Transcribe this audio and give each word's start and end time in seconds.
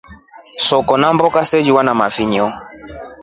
Soko 0.57 0.93
na 0.97 1.13
mboka 1.13 1.39
saliwa 1.45 1.81
na 1.83 1.93
mafinyo. 1.99 2.47